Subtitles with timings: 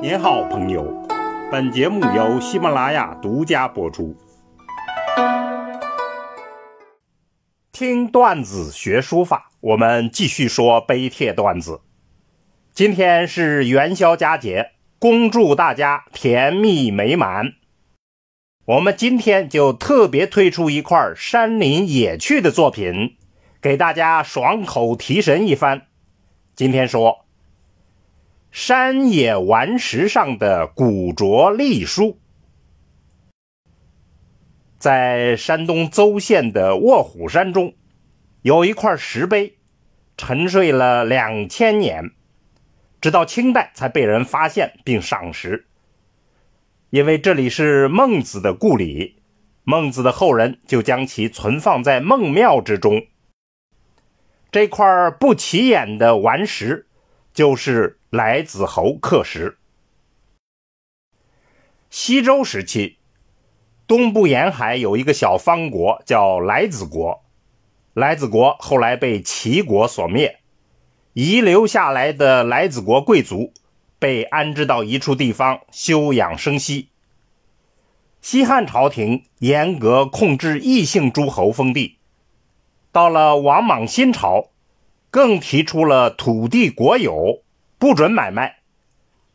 [0.00, 1.04] 您好，朋友。
[1.50, 4.16] 本节目由喜马拉雅独家播出。
[7.72, 11.80] 听段子学书法，我们继续说碑帖段子。
[12.72, 14.70] 今天是元宵佳节，
[15.00, 17.54] 恭祝大家甜蜜美满。
[18.66, 23.16] 我们今天就特别推出一块山林野趣的作品，
[23.60, 25.88] 给大家爽口提神一番。
[26.54, 27.24] 今天说。
[28.60, 32.18] 山野顽石上的古拙隶书，
[34.80, 37.72] 在山东邹县的卧虎山中，
[38.42, 39.58] 有一块石碑，
[40.16, 42.10] 沉睡了两千年，
[43.00, 45.68] 直到清代才被人发现并赏识。
[46.90, 49.22] 因为这里是孟子的故里，
[49.62, 53.06] 孟子的后人就将其存放在孟庙之中。
[54.50, 56.88] 这块不起眼的顽石，
[57.32, 59.58] 就是莱子侯刻石。
[61.90, 62.96] 西周时期，
[63.86, 67.22] 东部沿海有一个小方国叫莱子国，
[67.92, 70.38] 莱子国后来被齐国所灭，
[71.12, 73.52] 遗留下来的莱子国贵族
[73.98, 76.88] 被安置到一处地方休养生息。
[78.22, 81.98] 西汉朝廷严格控制异姓诸侯封地，
[82.90, 84.48] 到了王莽新朝，
[85.10, 87.42] 更提出了土地国有。
[87.78, 88.56] 不准买卖，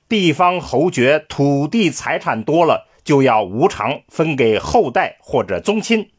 [0.09, 6.09] 地方侯爵土地财产多了，就要无偿分给后代或者宗亲。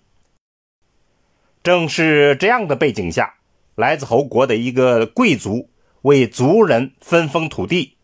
[1.62, 3.34] 正是这样的背景下，
[3.74, 5.68] 来自侯国的一个贵族
[6.00, 7.98] 为族人分封土地，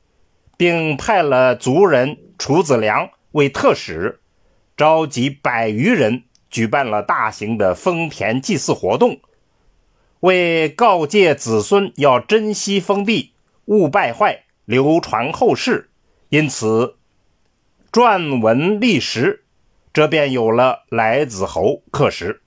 [0.59, 4.21] 并派了族人楚子良为特使，
[4.77, 9.19] 召集百余人，举办了大型的封田祭祀活动，
[10.21, 13.33] 为告诫子孙要珍惜封地。
[13.71, 15.91] 勿败坏，流传后世，
[16.29, 16.97] 因此
[17.93, 19.45] 撰文立石，
[19.93, 22.43] 这便有了莱子侯刻石。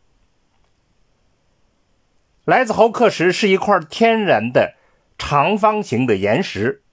[2.44, 4.76] 莱子侯刻石是一块天然的
[5.18, 6.84] 长方形的岩石，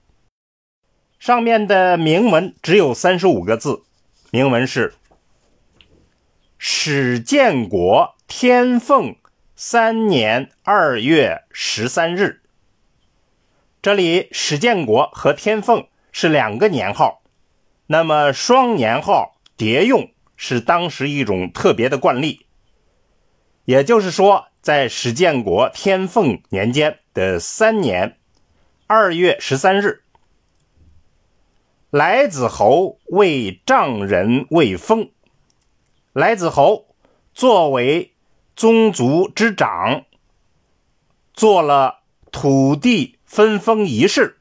[1.19, 3.83] 上面的铭文只有三十五个字，
[4.31, 4.93] 铭文是：
[6.57, 9.17] 始建国天凤
[9.57, 12.40] 三年二月十三日。
[13.81, 17.23] 这里史建国和天凤是两个年号，
[17.87, 22.45] 那么双年号叠用是当时一种特别的惯例。
[23.65, 28.19] 也就是说，在史建国天凤年间的三年
[28.85, 30.03] 二月十三日，
[31.89, 35.09] 来子侯为丈人为封，
[36.13, 36.93] 来子侯
[37.33, 38.13] 作为
[38.55, 40.05] 宗族之长，
[41.33, 43.17] 做了土地。
[43.33, 44.35] 分封仪式，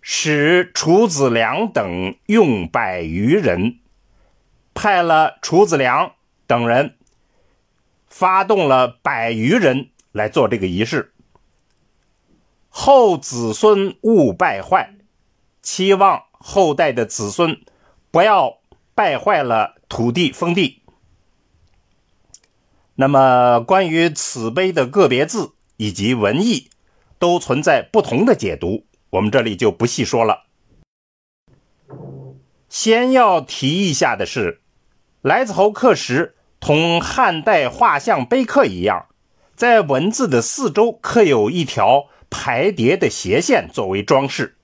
[0.00, 3.80] 使楚子良等用百余人，
[4.74, 6.14] 派了楚子良
[6.46, 6.94] 等人，
[8.06, 11.12] 发动了百余人来做这个仪式。
[12.68, 14.94] 后子孙勿败坏，
[15.60, 17.60] 期望后代的子孙
[18.12, 18.60] 不要
[18.94, 20.82] 败坏了土地封地。
[22.94, 26.68] 那么，关于此碑的个别字以及文意。
[27.22, 30.46] 都存在不同的解读，我们这里就不细说了。
[32.68, 34.60] 先要提一下的是，
[35.20, 39.06] 莱子侯刻石同汉代画像碑刻一样，
[39.54, 44.56] 在文字的四周刻有一条排叠的斜线作为装饰，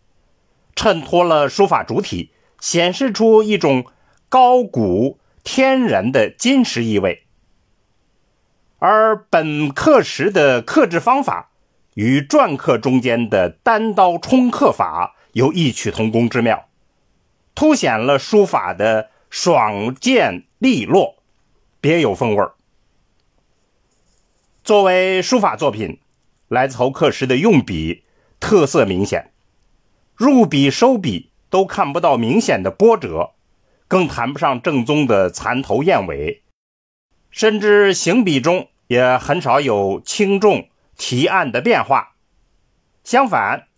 [0.75, 3.87] 衬托了书法主体，显示出一种
[4.29, 7.23] 高古天然的金石意味。
[8.81, 11.53] 而本刻石的刻制方法。
[11.99, 16.69] 与篆刻中间的单刀冲刻法有异曲同工之妙，
[17.57, 21.17] 凸显了书法的爽健利落，
[21.81, 22.55] 别有风味儿
[24.63, 25.99] 作为书法作品，
[26.47, 28.05] 来自侯刻石的用笔
[28.39, 29.33] 特色明显，
[30.15, 33.33] 入笔收笔都看不到明显的波折，
[33.89, 36.45] 更谈不上正宗的蚕头燕尾，
[37.33, 40.69] 甚至行笔中也很少有轻重。
[40.99, 42.17] 提案的变化，
[43.03, 43.69] 相反，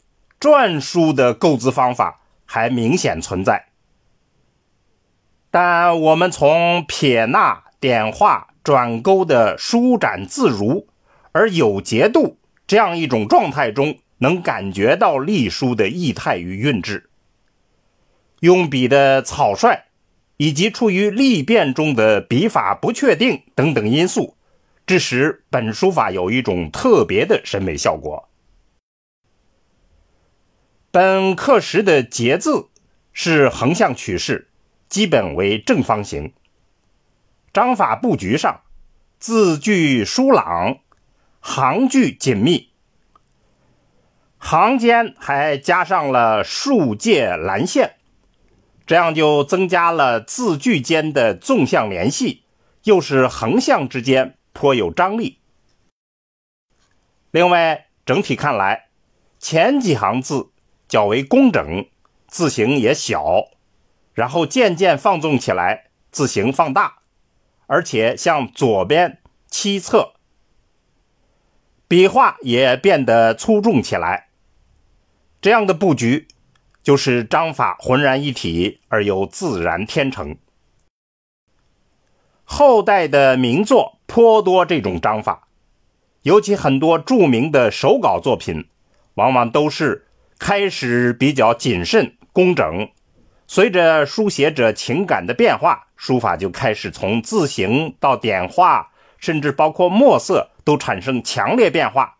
[0.40, 3.66] 篆书的构字方法还明显存在。
[5.52, 10.88] 但我们从撇捺、点画、转勾的舒展自如
[11.32, 17.10] 而有节度这样一种状态中，能感觉到隶书的意态与韵致。
[18.40, 19.84] 用笔的草率，
[20.38, 24.36] 以及处于隶变中的笔法不确定等等因素。
[24.90, 28.28] 致使本书法有一种特别的审美效果。
[30.90, 32.70] 本刻石的节字
[33.12, 34.48] 是横向取势，
[34.88, 36.32] 基本为正方形。
[37.52, 38.62] 章法布局上，
[39.20, 40.80] 字距疏朗，
[41.38, 42.70] 行距紧密，
[44.38, 47.94] 行间还加上了竖界蓝线，
[48.84, 52.42] 这样就增加了字距间的纵向联系，
[52.82, 55.38] 又是横向之间颇有张力。
[57.30, 58.88] 另外，整体看来，
[59.38, 60.50] 前几行字。
[60.88, 61.86] 较为工整，
[62.26, 63.44] 字形也小，
[64.12, 67.02] 然后渐渐放纵起来，字形放大，
[67.68, 70.14] 而且向左边、七侧，
[71.86, 74.30] 笔画也变得粗重起来。
[75.40, 76.26] 这样的布局，
[76.82, 80.36] 就是章法浑然一体而又自然天成。
[82.52, 85.46] 后代的名作颇多这种章法，
[86.22, 88.66] 尤其很多著名的手稿作品，
[89.14, 90.08] 往往都是。
[90.36, 92.88] 开始比较谨慎工整，
[93.46, 102.16] 随着书写者情感的变化，书法就开始从字形到点画，甚至包括墨色都产生强烈变化，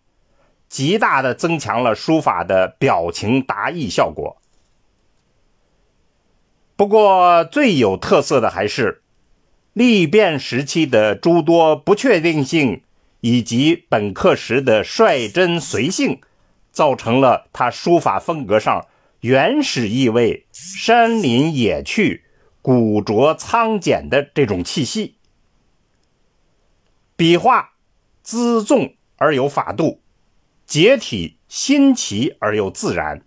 [0.69, 4.37] 极大的增强了书法的表情达意效果。
[6.77, 9.03] 不过最有特色的还是
[9.73, 12.83] 历变时期的诸多不确定性，
[13.21, 16.21] 以及本刻时的率真随性。
[16.73, 18.87] 造成了他书法风格上
[19.23, 22.23] 原始意味、山林野趣、
[22.63, 25.17] 古拙苍简的这种气息。
[27.17, 27.73] 笔画
[28.23, 30.01] 姿纵而有法度，
[30.65, 33.23] 结体新奇而又自然，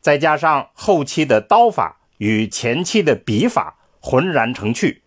[0.00, 5.02] 再加上后期的刀法与前期的笔法浑然成趣，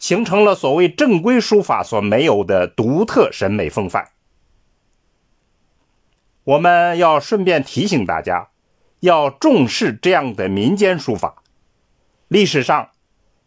[0.00, 4.08] 形成了所谓正规书法所没有的独特审美风范。
[6.42, 8.48] 我们要顺便提醒大家，
[9.00, 11.44] 要重视这样的民间书法。
[12.26, 12.90] 历史上，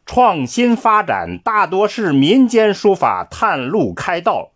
[0.05, 4.51] 创新发展大多是民间书法探路开道，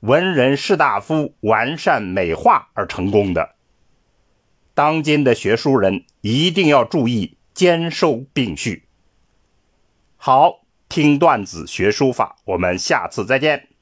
[0.00, 3.56] 文人士大夫完善美化而成功的。
[4.72, 8.88] 当今的学书人一定要注意兼收并蓄。
[10.16, 13.73] 好，听段子学书法，我们下次再见。